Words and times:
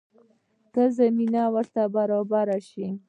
که 0.73 0.83
زمینه 0.97 1.43
ورته 1.53 1.83
برابره 1.95 2.57
شي. 2.69 2.87